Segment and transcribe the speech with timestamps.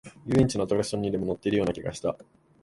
[0.25, 2.17] 遊園地のアトラクションにでも乗っているような気がした